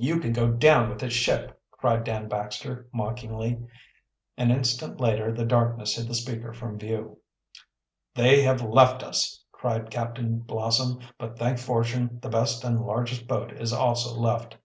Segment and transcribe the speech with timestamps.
[0.00, 3.60] "You can go down with the ship!" cried Dan Baxter mockingly.
[4.38, 7.18] An instant later the darkness hid the speaker from view.
[8.14, 11.00] "They have left us," cried Captain Blossom.
[11.18, 14.56] "But, thank fortune, the best and largest boat is also left."